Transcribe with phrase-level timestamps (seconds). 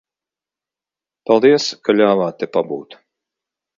[1.31, 2.99] Paldies, ka ļāvāt te pabūt.